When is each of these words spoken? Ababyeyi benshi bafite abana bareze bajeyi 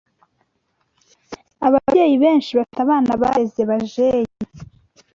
Ababyeyi 1.67 2.15
benshi 2.23 2.49
bafite 2.57 2.79
abana 2.85 3.11
bareze 3.21 3.61
bajeyi 3.69 4.31